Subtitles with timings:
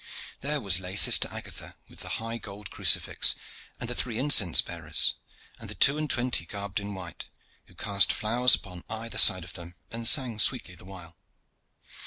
[0.39, 3.35] There was lay sister Agatha with the high gold crucifix,
[3.79, 5.13] and the three incense bearers,
[5.59, 7.27] and the two and twenty garbed in white,
[7.67, 11.17] who cast flowers upon either side of them and sang sweetly the while.